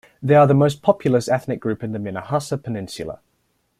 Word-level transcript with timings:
They 0.23 0.33
are 0.33 0.47
the 0.47 0.55
most 0.55 0.81
populous 0.81 1.29
ethnic 1.29 1.59
group 1.59 1.83
in 1.83 1.91
the 1.91 1.99
Minahassa 1.99 2.57
Peninsula. 2.63 3.19